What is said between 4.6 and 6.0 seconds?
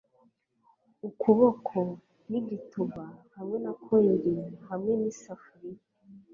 hamwe nisafuriya